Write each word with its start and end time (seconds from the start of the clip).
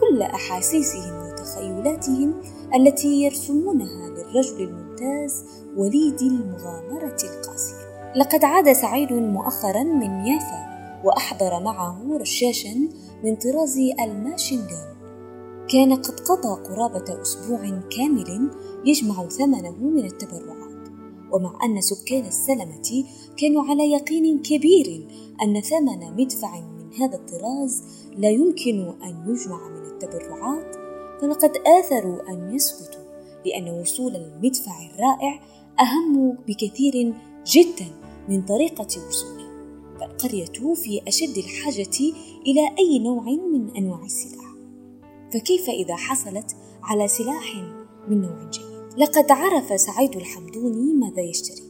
كل 0.00 0.22
أحاسيسهم. 0.22 1.33
وتخيلاتهم 1.44 2.34
التي 2.74 3.22
يرسمونها 3.22 4.08
للرجل 4.08 4.60
الممتاز 4.60 5.44
وليد 5.76 6.22
المغامرة 6.22 7.16
القاسية. 7.24 8.12
لقد 8.16 8.44
عاد 8.44 8.72
سعيد 8.72 9.12
مؤخرا 9.12 9.82
من 9.82 10.26
يافا 10.26 10.64
وأحضر 11.04 11.62
معه 11.62 12.18
رشاشا 12.20 12.88
من 13.24 13.36
طراز 13.36 13.78
الماشنغان. 14.00 14.94
كان 15.68 15.94
قد 15.94 16.20
قضى 16.20 16.62
قرابة 16.62 17.22
أسبوع 17.22 17.60
كامل 17.96 18.50
يجمع 18.84 19.28
ثمنه 19.28 19.76
من 19.76 20.04
التبرعات. 20.04 20.88
ومع 21.32 21.58
أن 21.64 21.80
سكان 21.80 22.26
السلمة 22.26 23.04
كانوا 23.36 23.62
على 23.62 23.92
يقين 23.92 24.42
كبير 24.42 25.08
أن 25.42 25.60
ثمن 25.60 26.16
مدفع 26.16 26.60
من 26.60 26.94
هذا 27.00 27.14
الطراز 27.14 27.82
لا 28.16 28.30
يمكن 28.30 28.94
أن 29.04 29.24
يجمع 29.28 29.68
من 29.68 29.86
التبرعات 29.86 30.63
فلقد 31.24 31.50
آثروا 31.66 32.28
أن 32.28 32.54
يسكتوا 32.54 33.04
لأن 33.46 33.80
وصول 33.80 34.16
المدفع 34.16 34.72
الرائع 34.86 35.40
أهم 35.80 36.38
بكثير 36.48 37.14
جدا 37.46 37.86
من 38.28 38.42
طريقة 38.42 38.86
وصوله. 39.08 39.44
فالقرية 40.00 40.74
في 40.74 41.02
أشد 41.08 41.38
الحاجة 41.38 42.14
إلى 42.46 42.68
أي 42.78 42.98
نوع 42.98 43.22
من 43.22 43.76
أنواع 43.76 44.04
السلاح 44.04 44.54
فكيف 45.32 45.68
إذا 45.68 45.96
حصلت 45.96 46.56
على 46.82 47.08
سلاح 47.08 47.56
من 48.08 48.20
نوع 48.20 48.50
جيد؟ 48.50 48.98
لقد 48.98 49.30
عرف 49.30 49.80
سعيد 49.80 50.16
الحمدوني 50.16 50.92
ماذا 50.92 51.22
يشتري. 51.22 51.64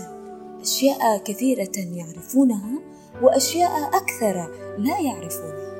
أشياء 0.60 1.18
كثيرة 1.18 1.76
يعرفونها 1.76 2.78
وأشياء 3.22 3.88
أكثر 3.88 4.50
لا 4.78 5.00
يعرفونها 5.00 5.76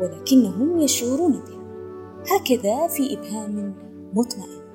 ولكنهم 0.00 0.80
يشعرون 0.80 1.32
بها 1.32 1.66
هكذا 2.36 2.86
في 2.86 3.18
إبهام 3.18 3.74
مطمئن 4.14 4.65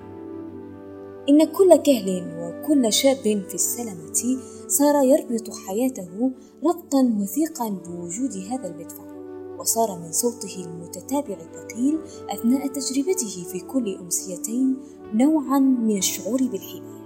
إن 1.30 1.44
كل 1.44 1.76
كهل 1.76 2.24
وكل 2.40 2.94
شاب 2.94 3.46
في 3.48 3.56
السلمة 3.56 4.40
صار 4.68 5.04
يربط 5.04 5.50
حياته 5.68 6.32
ربطا 6.64 7.18
وثيقا 7.22 7.70
بوجود 7.70 8.38
هذا 8.38 8.68
المدفع 8.68 9.12
وصار 9.60 10.00
من 10.00 10.12
صوته 10.12 10.66
المتتابع 10.66 11.38
الثقيل 11.42 12.00
أثناء 12.30 12.68
تجربته 12.68 13.44
في 13.52 13.60
كل 13.60 13.96
أمسيتين 13.96 14.78
نوعا 15.14 15.60
من 15.60 15.98
الشعور 15.98 16.44
بالحماية. 16.44 17.02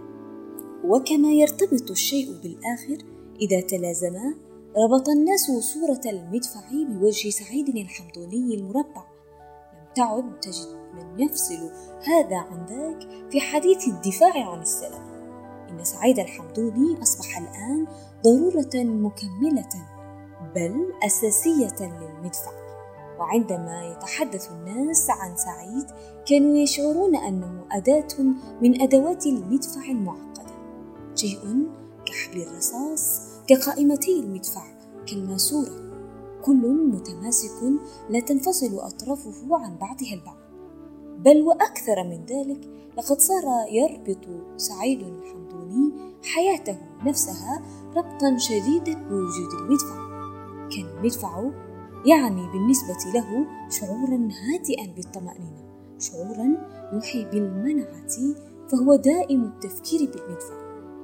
وكما 0.84 1.34
يرتبط 1.34 1.92
الشيء 1.92 2.32
بالآخر 2.44 2.98
إذا 3.42 3.62
تلازما 3.62 4.36
ربط 4.78 5.10
الناس 5.10 5.52
صورة 5.74 6.02
المدفع 6.06 6.62
بوجه 6.72 7.30
سعيد 7.30 7.70
الحمدوني 7.70 8.56
المربع. 8.56 9.04
لم 9.74 9.94
تعد 9.96 10.40
تجد 10.40 10.85
من 10.96 11.20
يفصل 11.20 11.72
هذا 12.04 12.38
عن 12.38 12.66
ذاك 12.66 13.32
في 13.32 13.42
حديث 13.42 13.88
الدفاع 13.88 14.52
عن 14.52 14.62
السلام. 14.62 15.16
إن 15.70 15.84
سعيد 15.84 16.20
الحمدوني 16.20 17.02
أصبح 17.02 17.38
الآن 17.38 17.88
ضرورة 18.24 18.84
مكملة 18.84 19.70
بل 20.56 20.94
أساسية 21.04 21.76
للمدفع. 21.82 22.52
وعندما 23.20 23.86
يتحدث 23.86 24.52
الناس 24.52 25.10
عن 25.10 25.36
سعيد 25.36 25.86
كانوا 26.26 26.58
يشعرون 26.58 27.16
أنه 27.16 27.66
أداة 27.72 28.24
من 28.62 28.82
أدوات 28.82 29.26
المدفع 29.26 29.82
المعقدة. 29.92 30.56
شيء 31.16 31.68
كحبل 32.06 32.42
الرصاص 32.42 33.22
كقائمتي 33.48 34.20
المدفع 34.20 34.64
كالماسورة. 35.08 35.86
كل 36.46 36.90
متماسك 36.94 37.64
لا 38.10 38.20
تنفصل 38.20 38.80
أطرافه 38.80 39.58
عن 39.58 39.78
بعضها 39.78 40.14
البعض. 40.14 40.45
بل 41.26 41.42
وأكثر 41.42 42.04
من 42.04 42.26
ذلك 42.26 42.70
لقد 42.98 43.20
صار 43.20 43.44
يربط 43.72 44.26
سعيد 44.58 45.00
الحمدوني 45.00 45.92
حياته 46.24 46.78
نفسها 47.06 47.62
ربطا 47.96 48.38
شديدا 48.38 48.94
بوجود 48.94 49.54
المدفع. 49.60 49.96
كان 50.70 50.98
المدفع 50.98 51.52
يعني 52.06 52.48
بالنسبة 52.52 53.12
له 53.14 53.46
شعورا 53.70 54.30
هادئا 54.32 54.94
بالطمأنينة 54.96 55.64
شعورا 56.00 56.58
يوحي 56.94 57.26
بالمنعة 57.26 58.36
فهو 58.72 58.96
دائم 58.96 59.44
التفكير 59.44 60.00
بالمدفع 60.00 60.56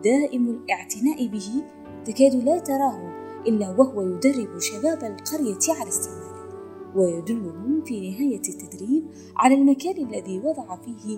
دائم 0.04 0.50
الاعتناء 0.50 1.28
به. 1.28 1.64
تكاد 2.06 2.36
لا 2.36 2.60
تراه 2.60 3.12
إلا 3.48 3.70
وهو 3.70 4.02
يدرب 4.02 4.60
شباب 4.60 5.04
القرية 5.04 5.80
على 5.80 5.90
استعماله 5.90 6.21
ويدلهم 6.96 7.82
في 7.86 8.12
نهاية 8.12 8.42
التدريب 8.50 9.04
على 9.36 9.56
المكان 9.56 10.08
الذي 10.08 10.40
وضع 10.40 10.76
فيه 10.76 11.18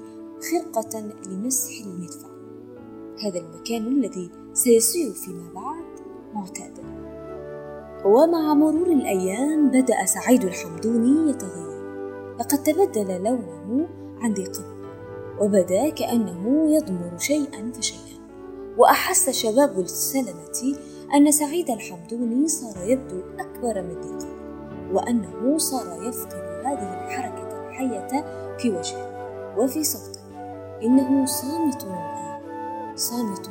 خرقة 0.52 1.14
لمسح 1.28 1.86
المدفع. 1.86 2.28
هذا 3.26 3.40
المكان 3.40 3.88
الذي 3.88 4.32
سيصير 4.54 5.12
فيما 5.12 5.54
بعد 5.56 5.86
معتادا. 6.34 6.84
ومع 8.06 8.54
مرور 8.54 8.88
الأيام 8.88 9.70
بدأ 9.70 10.06
سعيد 10.06 10.44
الحمدوني 10.44 11.30
يتغير. 11.30 11.84
لقد 12.40 12.64
تبدل 12.64 13.24
لونه 13.24 13.88
عن 14.18 14.34
ذي 14.34 14.46
قبل 14.46 14.74
وبدا 15.42 15.90
كأنه 15.90 16.74
يضمر 16.76 17.18
شيئا 17.18 17.72
فشيئا. 17.72 18.24
وأحس 18.78 19.30
شباب 19.30 19.80
السلمة 19.80 20.78
أن 21.16 21.32
سعيد 21.32 21.70
الحمدوني 21.70 22.48
صار 22.48 22.90
يبدو 22.90 23.20
أكبر 23.40 23.82
من 23.82 24.02
ذي 24.02 24.10
قبل 24.10 24.43
وأنه 24.94 25.58
صار 25.58 26.04
يفقد 26.04 26.66
هذه 26.66 27.06
الحركة 27.06 27.68
الحية 27.68 28.26
في 28.58 28.70
وجهه 28.70 29.14
وفي 29.58 29.84
صوته. 29.84 30.20
إنه 30.84 31.26
صامت 31.26 31.84
الآن 31.84 32.42
صامت 32.96 33.50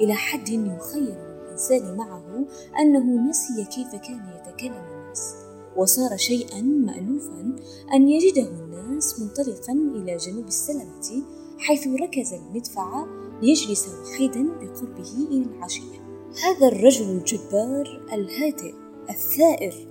إلى 0.00 0.14
حد 0.14 0.48
يخيل 0.48 1.16
الإنسان 1.16 1.96
معه 1.96 2.44
أنه 2.80 3.28
نسي 3.28 3.64
كيف 3.64 3.90
كان 3.90 4.20
يتكلم 4.36 4.72
الناس. 4.72 5.34
وصار 5.76 6.16
شيئا 6.16 6.62
مألوفا 6.62 7.56
أن 7.94 8.08
يجده 8.08 8.48
الناس 8.48 9.20
منطلقا 9.20 9.72
إلى 9.72 10.16
جنوب 10.16 10.46
السلمة 10.46 11.22
حيث 11.58 11.86
ركز 11.86 12.32
المدفع 12.32 13.06
ليجلس 13.42 13.88
وحيدا 13.88 14.42
بقربه 14.42 15.28
إلى 15.30 15.44
العشية. 15.44 16.00
هذا 16.44 16.68
الرجل 16.68 17.04
الجبار 17.04 18.06
الهادئ 18.12 18.74
الثائر. 19.10 19.89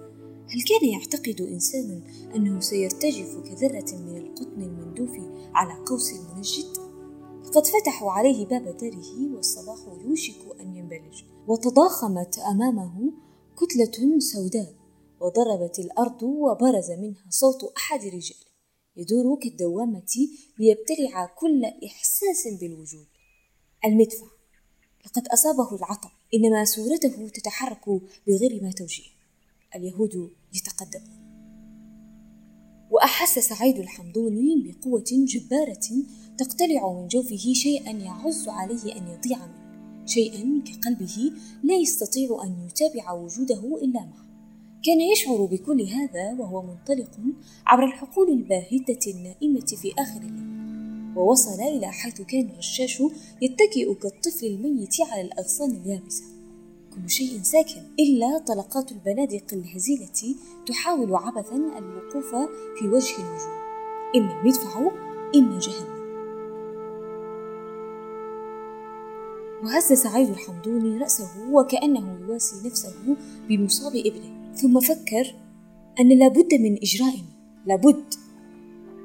هل 0.52 0.62
كان 0.62 0.90
يعتقد 0.90 1.42
إنسان 1.42 2.04
أنه 2.36 2.60
سيرتجف 2.60 3.38
كذرة 3.38 3.98
من 3.98 4.18
القطن 4.18 4.62
المندوف 4.62 5.12
على 5.54 5.86
قوس 5.86 6.12
المنجد؟ 6.12 6.78
قد 7.54 7.68
فتحوا 7.68 8.12
عليه 8.12 8.46
باب 8.46 8.78
داره 8.78 9.36
والصباح 9.36 9.78
يوشك 10.06 10.60
أن 10.60 10.76
ينبلج 10.76 11.24
وتضاخمت 11.48 12.40
أمامه 12.40 13.14
كتلة 13.58 14.20
سوداء 14.20 14.76
وضربت 15.20 15.80
الأرض 15.80 16.24
وبرز 16.24 16.92
منها 16.92 17.26
صوت 17.30 17.74
أحد 17.78 18.00
الرجال 18.04 18.38
يدور 18.98 19.40
كالدوامة 19.40 20.28
ليبتلع 20.60 21.26
كل 21.26 21.66
إحساس 21.66 22.48
بالوجود 22.60 23.08
المدفع 23.86 24.28
لقد 25.06 25.28
أصابه 25.28 25.76
العطب 25.76 26.10
إنما 26.34 26.66
صورته 26.66 27.28
تتحرك 27.28 27.90
بغير 28.28 28.64
ما 28.64 28.72
توجيه 28.72 29.19
اليهود 29.76 30.32
يتقدمون 30.54 31.20
وأحس 32.92 33.40
سعيد 33.40 33.78
الحمدوني 33.78 34.64
بقوة 34.64 35.04
جبارة 35.10 36.04
تقتلع 36.38 36.94
من 36.94 37.08
جوفه 37.08 37.54
شيئا 37.54 37.92
يعز 37.92 38.48
عليه 38.48 38.96
أن 38.98 39.08
يضيع 39.08 39.46
منه 39.46 40.06
شيئا 40.06 40.64
كقلبه 40.66 41.32
لا 41.64 41.76
يستطيع 41.76 42.44
أن 42.44 42.68
يتابع 42.68 43.12
وجوده 43.12 43.78
إلا 43.82 44.00
معه. 44.00 44.30
كان 44.84 45.02
يشعر 45.02 45.46
بكل 45.46 45.82
هذا 45.82 46.34
وهو 46.40 46.62
منطلق 46.62 47.12
عبر 47.66 47.86
الحقول 47.86 48.30
الباهتة 48.30 49.12
النائمة 49.12 49.66
في 49.66 49.94
آخر 50.00 50.22
الليل. 50.22 51.18
ووصل 51.18 51.62
إلى 51.62 51.88
حيث 51.88 52.22
كان 52.22 52.50
الرشاش 52.50 53.04
يتكئ 53.42 53.94
كالطفل 53.94 54.46
الميت 54.46 55.02
على 55.02 55.22
الأغصان 55.22 55.72
اليابسة. 55.72 56.39
كل 57.04 57.10
شيء 57.10 57.42
ساكن 57.42 57.82
إلا 58.00 58.38
طلقات 58.48 58.92
البنادق 58.92 59.44
الهزيلة 59.54 60.36
تحاول 60.66 61.16
عبثا 61.16 61.56
الوقوف 61.56 62.36
في 62.80 62.88
وجه 62.88 63.16
النجوم 63.18 63.60
إما 64.16 64.42
المدفع 64.42 64.92
إما 65.36 65.60
جهنم. 65.60 66.00
وهز 69.64 69.94
سعيد 69.94 70.30
الحمدوني 70.30 70.98
رأسه 70.98 71.52
وكأنه 71.52 72.20
يواسي 72.22 72.68
نفسه 72.68 73.18
بمصاب 73.50 73.96
ابنه 73.96 74.54
ثم 74.56 74.80
فكر 74.80 75.36
أن 76.00 76.10
لابد 76.10 76.54
من 76.54 76.78
إجراء. 76.78 77.16
لابد 77.66 78.14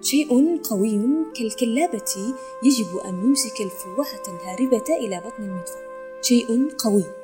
شيء 0.02 0.60
قوي 0.62 1.00
كالكلابة 1.36 2.34
يجب 2.64 2.96
أن 3.04 3.24
يمسك 3.24 3.60
الفوهة 3.60 4.36
الهاربة 4.36 4.96
إلى 4.98 5.20
بطن 5.26 5.42
المدفع. 5.42 5.80
شيء 6.22 6.68
قوي. 6.78 7.23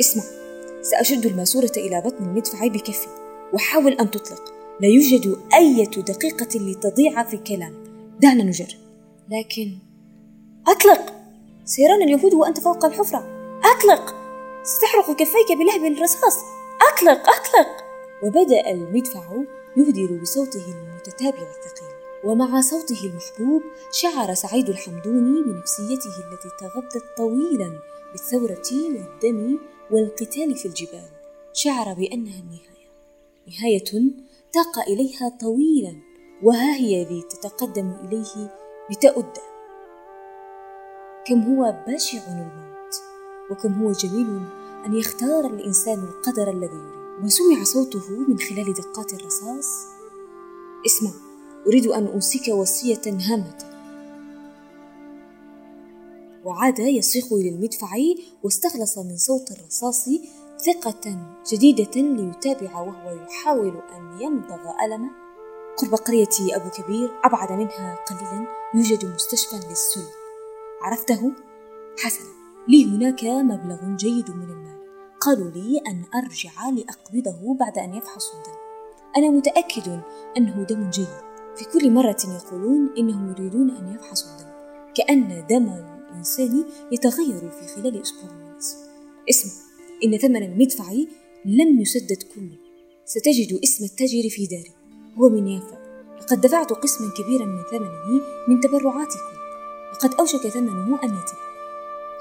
اسمع 0.00 0.22
سأشد 0.82 1.26
الماسورة 1.26 1.72
إلى 1.76 2.00
بطن 2.00 2.24
المدفع 2.24 2.66
بكفي 2.66 3.08
وحاول 3.52 3.92
أن 3.92 4.10
تطلق. 4.10 4.54
لا 4.80 4.88
يوجد 4.88 5.36
أي 5.54 5.84
دقيقة 5.84 6.58
لتضيع 6.60 7.22
في 7.22 7.34
الكلام. 7.34 7.74
دعنا 8.20 8.44
نجرب. 8.44 8.78
لكن 9.28 9.78
أطلق! 10.66 11.12
سيرانا 11.64 12.04
اليهود 12.04 12.34
وأنت 12.34 12.60
فوق 12.60 12.84
الحفرة. 12.84 13.26
أطلق! 13.64 14.14
ستحرق 14.62 15.16
كفيك 15.16 15.52
بلهب 15.58 15.92
الرصاص 15.92 16.36
أطلق 16.92 17.28
أطلق! 17.28 17.84
وبدأ 18.22 18.70
المدفع 18.70 19.42
يهدر 19.76 20.20
بصوته 20.22 20.64
المتتابع 20.66 21.38
الثقيل. 21.38 21.98
ومع 22.24 22.60
صوته 22.60 23.04
المحبوب 23.04 23.62
شعر 23.92 24.34
سعيد 24.34 24.68
الحمدوني 24.68 25.42
بنفسيته 25.42 26.10
التي 26.32 26.48
تغذت 26.60 27.04
طويلا 27.16 27.78
بالثورة 28.12 28.62
والدم 28.72 29.58
والقتال 29.90 30.56
في 30.56 30.66
الجبال. 30.68 31.08
شعر 31.52 31.94
بأنها 31.94 32.40
النهاية. 32.40 32.88
نهاية 33.48 34.12
تاق 34.52 34.78
إليها 34.88 35.28
طويلا 35.40 35.96
وها 36.42 36.74
هي 36.76 37.04
ذي 37.04 37.22
تتقدم 37.22 37.92
إليه 38.04 38.54
بتأده 38.90 39.42
كم 41.26 41.42
هو 41.42 41.84
بشع 41.88 42.18
الموت 42.28 42.94
وكم 43.50 43.72
هو 43.72 43.92
جميل 43.92 44.40
أن 44.86 44.94
يختار 44.94 45.46
الإنسان 45.46 45.98
القدر 45.98 46.50
الذي 46.50 46.76
يريد. 46.76 47.24
وسمع 47.24 47.64
صوته 47.64 48.10
من 48.28 48.38
خلال 48.38 48.74
دقات 48.74 49.12
الرصاص. 49.12 49.86
اسمع 50.86 51.10
أريد 51.66 51.86
أن 51.86 52.06
أوصيك 52.06 52.48
وصية 52.48 53.02
هامة. 53.06 53.67
وعاد 56.48 56.78
يصيح 56.78 57.24
إلى 57.32 57.48
المدفع 57.48 57.96
واستخلص 58.42 58.98
من 58.98 59.16
صوت 59.16 59.50
الرصاص 59.50 60.08
ثقة 60.58 61.18
جديدة 61.52 62.00
ليتابع 62.00 62.80
وهو 62.80 63.16
يحاول 63.22 63.82
أن 63.96 64.20
يمضغ 64.20 64.60
ألمه. 64.84 65.10
قرب 65.76 65.94
قرية 65.94 66.56
أبو 66.56 66.70
كبير 66.70 67.10
أبعد 67.24 67.52
منها 67.52 67.98
قليلا 68.04 68.46
يوجد 68.74 69.04
مستشفى 69.14 69.56
للسل. 69.56 70.04
عرفته؟ 70.82 71.32
حسنا 71.98 72.28
لي 72.68 72.84
هناك 72.84 73.24
مبلغ 73.24 73.96
جيد 73.96 74.30
من 74.30 74.50
المال. 74.50 74.78
قالوا 75.20 75.50
لي 75.50 75.78
أن 75.78 76.04
أرجع 76.14 76.68
لأقبضه 76.68 77.54
بعد 77.54 77.78
أن 77.78 77.94
يفحصوا 77.94 78.38
الدم 78.38 78.58
أنا 79.16 79.30
متأكد 79.30 80.00
أنه 80.36 80.62
دم 80.62 80.90
جيد. 80.90 81.18
في 81.56 81.64
كل 81.64 81.90
مرة 81.90 82.18
يقولون 82.28 82.94
إنهم 82.98 83.30
يريدون 83.30 83.70
أن 83.70 83.94
يفحصوا 83.94 84.30
الدم. 84.30 84.48
كأن 84.94 85.46
دم 85.50 85.97
الإنسان 86.10 86.64
يتغير 86.92 87.50
في 87.50 87.66
خلال 87.74 88.02
أسبوع 88.02 88.30
ونصف 88.30 88.76
اسمع 89.30 89.52
إن 90.04 90.18
ثمن 90.18 90.42
المدفع 90.42 90.92
لم 91.44 91.80
يسدد 91.80 92.22
كله. 92.34 92.58
ستجد 93.04 93.60
اسم 93.64 93.84
التاجر 93.84 94.28
في 94.28 94.46
داري 94.46 94.72
هو 95.18 95.28
من 95.28 95.48
يافا. 95.48 95.78
لقد 96.20 96.40
دفعت 96.40 96.72
قسما 96.72 97.10
كبيرا 97.18 97.46
من 97.46 97.62
ثمنه 97.70 98.22
من 98.48 98.60
تبرعاتكم. 98.60 99.38
لقد 99.92 100.14
أوشك 100.14 100.48
ثمنه 100.48 101.02
أن 101.04 101.08
يتم 101.08 101.38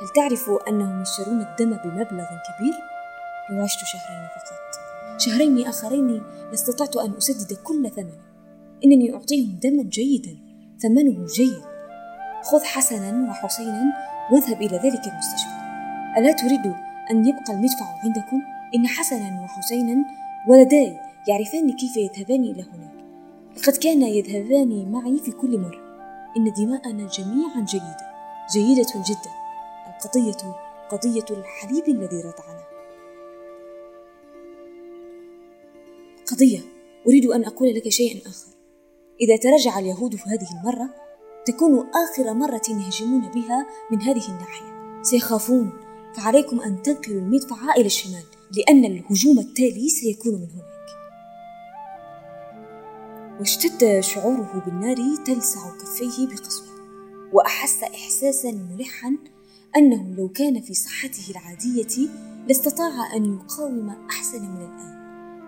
هل 0.02 0.10
تعرف 0.16 0.50
أنهم 0.68 1.02
يشترون 1.02 1.42
الدم 1.42 1.70
بمبلغ 1.70 2.28
كبير؟ 2.48 2.74
لو 3.50 3.64
عشت 3.64 3.80
شهرين 3.80 4.28
فقط. 4.36 5.20
شهرين 5.20 5.68
آخرين 5.68 6.24
لاستطعت 6.50 6.98
أن 6.98 7.14
أسدد 7.18 7.54
كل 7.54 7.92
ثمنه. 7.96 8.22
إنني 8.86 9.14
أعطيهم 9.14 9.60
دما 9.64 9.84
جيدا. 9.84 10.38
ثمنه 10.82 11.26
جيد. 11.26 11.77
خذ 12.44 12.64
حسنا 12.64 13.30
وحسينا 13.30 13.94
واذهب 14.32 14.62
إلى 14.62 14.78
ذلك 14.78 15.08
المستشفى. 15.08 15.58
ألا 16.18 16.32
تريد 16.32 16.74
أن 17.12 17.28
يبقى 17.28 17.54
المدفع 17.54 17.86
عندكم؟ 18.04 18.42
إن 18.76 18.88
حسنا 18.88 19.42
وحسينا 19.42 20.06
ولداي 20.48 21.00
يعرفان 21.28 21.76
كيف 21.76 21.98
يذهبان 21.98 22.44
إلى 22.44 22.64
هناك. 22.64 22.98
لقد 23.58 23.78
كانا 23.78 24.08
يذهبان 24.08 24.92
معي 24.92 25.20
في 25.20 25.32
كل 25.32 25.60
مرة. 25.60 25.88
إن 26.38 26.54
دماءنا 26.54 27.08
جميعا 27.08 27.66
جيدة. 27.66 27.98
جيدة 28.54 29.04
جدا. 29.10 29.32
القضية 29.88 30.56
قضية 30.90 31.26
الحليب 31.38 31.88
الذي 31.88 32.18
رضعنا. 32.18 32.64
قضية 36.32 36.60
أريد 37.08 37.26
أن 37.26 37.46
أقول 37.46 37.76
لك 37.76 37.90
شيئا 37.90 38.30
آخر. 38.30 38.52
إذا 39.22 39.38
تراجع 39.38 39.80
اليهود 39.80 40.16
في 40.16 40.30
هذه 40.30 40.48
المرة 40.60 41.07
تكون 41.48 41.88
آخر 41.90 42.34
مرة 42.34 42.62
يهجمون 42.70 43.22
بها 43.22 43.68
من 43.92 44.02
هذه 44.02 44.30
الناحية. 44.30 45.02
سيخافون. 45.02 45.72
فعليكم 46.16 46.62
أن 46.62 46.82
تنقلوا 46.82 47.22
المدفع 47.22 47.74
إلى 47.76 47.86
الشمال 47.86 48.24
لأن 48.58 48.86
الهجوم 48.86 49.40
التالي 49.40 49.90
سيكون 49.90 50.34
من 50.34 50.48
هناك. 50.50 50.68
واشتد 53.40 54.00
شعوره 54.00 54.64
بالنار 54.66 55.16
تلسع 55.26 55.62
كفيه 55.82 56.28
بقسوة. 56.28 56.68
وأحس 57.34 57.84
إحساسا 57.84 58.52
ملحا 58.52 59.18
أنه 59.78 60.16
لو 60.18 60.30
كان 60.30 60.62
في 60.62 60.74
صحته 60.74 61.32
العادية 61.32 62.10
لاستطاع 62.48 63.16
أن 63.16 63.26
يقاوم 63.36 63.90
أحسن 64.10 64.42
من 64.42 64.58
الآن. 64.58 64.98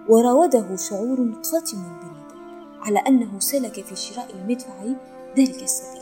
وراوده 0.09 0.75
شعور 0.75 1.17
قاتم 1.51 1.83
بالندم 1.83 2.39
على 2.81 2.99
أنه 2.99 3.39
سلك 3.39 3.85
في 3.85 3.95
شراء 3.95 4.35
المدفع 4.35 4.83
ذلك 5.37 5.63
السبيل. 5.63 6.01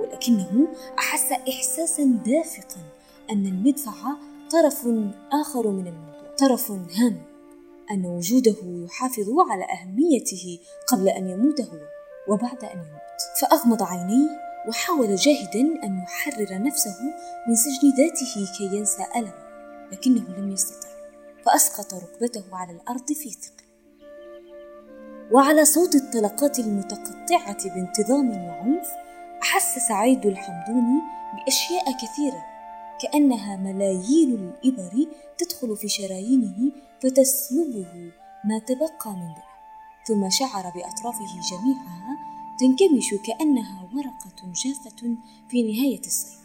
ولكنه 0.00 0.68
أحس 0.98 1.32
إحساسا 1.32 2.04
دافقا 2.04 2.80
أن 3.30 3.46
المدفع 3.46 3.92
طرف 4.50 4.88
آخر 5.32 5.70
من 5.70 5.86
الموضوع. 5.86 6.34
طرف 6.38 6.70
هام. 6.70 7.22
أن 7.90 8.06
وجوده 8.06 8.56
يحافظ 8.64 9.28
على 9.50 9.64
أهميته 9.64 10.58
قبل 10.88 11.08
أن 11.08 11.28
يموت 11.28 11.60
هو 11.60 11.78
وبعد 12.28 12.64
أن 12.64 12.78
يموت. 12.78 13.40
فأغمض 13.40 13.82
عينيه 13.82 14.28
وحاول 14.68 15.16
جاهدا 15.16 15.60
أن 15.84 16.02
يحرر 16.02 16.62
نفسه 16.62 16.96
من 17.48 17.54
سجن 17.54 17.88
ذاته 17.98 18.52
كي 18.58 18.76
ينسى 18.76 19.06
ألمه 19.16 19.42
لكنه 19.92 20.38
لم 20.38 20.50
يستطع. 20.50 20.88
فأسقط 21.44 21.94
ركبته 21.94 22.44
على 22.52 22.72
الأرض 22.72 23.12
في 23.12 23.30
ثقل 23.30 23.61
وعلى 25.32 25.64
صوت 25.64 25.94
الطلقات 25.94 26.58
المتقطعة 26.58 27.74
بانتظام 27.74 28.30
وعنف 28.30 28.88
أحس 29.42 29.78
سعيد 29.88 30.26
الحمدوني 30.26 31.00
بأشياء 31.36 31.92
كثيرة 31.92 32.44
كأنها 33.02 33.56
ملايين 33.56 34.34
الإبر 34.34 35.06
تدخل 35.38 35.76
في 35.76 35.88
شرايينه 35.88 36.72
فتسلبه 37.02 38.12
ما 38.44 38.58
تبقى 38.58 39.10
من 39.10 39.34
دمه 39.34 39.52
ثم 40.06 40.30
شعر 40.30 40.62
بأطرافه 40.62 41.26
جميعها 41.50 42.18
تنكمش 42.60 43.14
كأنها 43.26 43.88
ورقة 43.94 44.52
جافة 44.64 45.16
في 45.48 45.62
نهاية 45.62 46.00
الصيف. 46.00 46.42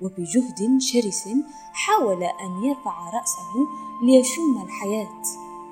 وبجهد 0.00 0.80
شرس 0.80 1.28
حاول 1.72 2.22
أن 2.22 2.64
يرفع 2.64 3.10
رأسه 3.10 3.66
ليشم 4.04 4.62
الحياة 4.64 5.22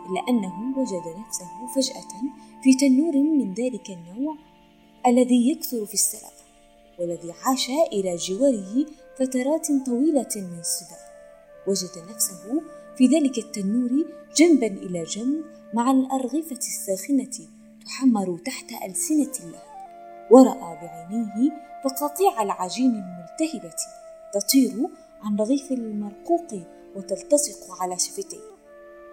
إلا 0.09 0.29
أنه 0.29 0.79
وجد 0.79 1.17
نفسه 1.27 1.67
فجأة 1.75 2.23
في 2.67 2.75
تنور 2.75 3.17
من 3.17 3.55
ذلك 3.55 3.91
النوع 3.91 4.37
الذي 5.07 5.51
يكثر 5.51 5.87
في 5.87 5.95
السلام 5.95 6.33
والذي 6.99 7.33
عاش 7.45 7.71
إلى 7.93 8.17
جواره 8.17 8.87
فترات 9.19 9.67
طويلة 9.87 10.29
من 10.37 10.59
الصبا 10.59 10.97
وجد 11.67 12.11
نفسه 12.11 12.63
في 12.99 13.07
ذلك 13.07 13.39
التنور 13.39 13.91
جنبا 14.37 14.67
إلى 14.67 15.03
جنب 15.03 15.45
مع 15.75 15.91
الأرغفة 15.91 16.57
الساخنة 16.57 17.49
تحمر 17.87 18.39
تحت 18.39 18.73
ألسنة 18.89 19.33
اللهب 19.47 19.77
ورأى 20.31 20.79
بعينيه 20.83 21.51
فقاقيع 21.85 22.43
العجين 22.43 22.91
الملتهبة 22.91 23.77
تطير 24.35 24.89
عن 25.23 25.37
رغيف 25.37 25.73
المرقوق 25.73 26.55
وتلتصق 26.97 27.83
على 27.83 27.99
شفتيه. 27.99 28.57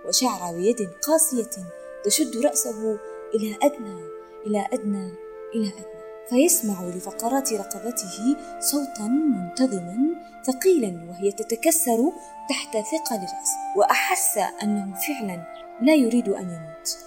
وشعر 0.07 0.55
بيد 0.55 0.89
قاسية 1.07 1.65
تشد 2.05 2.37
رأسه 2.37 2.99
إلى 3.35 3.57
أدنى 3.61 3.99
إلى 4.47 4.67
أدنى 4.73 5.11
إلى 5.55 5.67
أدنى. 5.67 6.03
فيسمع 6.29 6.83
لفقرات 6.83 7.53
رقبته 7.53 8.35
صوتا 8.59 9.07
منتظما 9.07 9.97
ثقيلا 10.45 11.09
وهي 11.09 11.31
تتكسر 11.31 12.11
تحت 12.49 12.77
ثقل 12.77 13.19
رأسه 13.19 13.77
وأحس 13.77 14.37
أنه 14.37 14.95
فعلا 14.95 15.53
لا 15.81 15.95
يريد 15.95 16.29
أن 16.29 16.49
يموت. 16.49 16.97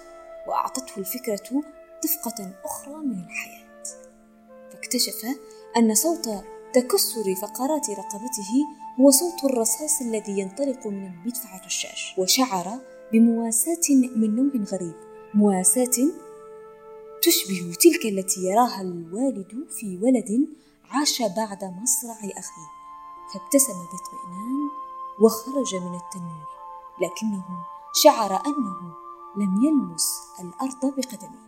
وأعطته 0.47 0.97
الفكرة 0.97 1.63
دفقة 2.03 2.51
أخرى 2.65 2.95
من 2.95 3.23
الحياة. 3.23 3.83
فاكتشف 4.71 5.25
أن 5.77 5.95
صوت 5.95 6.29
تكسر 6.73 7.35
فقرات 7.41 7.89
رقبته 7.89 8.51
هو 8.99 9.11
صوت 9.11 9.51
الرصاص 9.51 10.01
الذي 10.01 10.39
ينطلق 10.39 10.87
من 10.87 11.05
المدفع 11.05 11.57
الرشاش. 11.57 12.15
وشعر 12.17 12.79
بمواساة 13.13 13.89
من 14.15 14.35
نوع 14.35 14.65
غريب. 14.71 15.06
مواساة 15.37 16.11
تشبه 17.21 17.73
تلك 17.81 18.05
التي 18.05 18.41
يراها 18.41 18.81
الوالد 18.81 19.67
في 19.69 19.97
ولد 19.97 20.47
عاش 20.89 21.21
بعد 21.21 21.63
مصرع 21.63 22.19
أخيه 22.37 22.69
فابتسم 23.33 23.73
باطمئنان 23.73 24.69
وخرج 25.21 25.75
من 25.75 25.95
التنور 25.95 26.47
لكنه 27.01 27.45
شعر 28.03 28.31
أنه 28.45 28.93
لم 29.37 29.63
يلمس 29.65 30.21
الأرض 30.39 30.95
بقدمه 30.95 31.47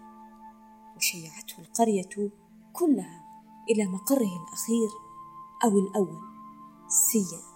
وشيعته 0.98 1.60
القرية 1.60 2.32
كلها 2.74 3.24
إلى 3.70 3.86
مقره 3.86 4.46
الأخير 4.48 4.90
أو 5.64 5.80
الأول 5.80 6.22
سيا 6.88 7.49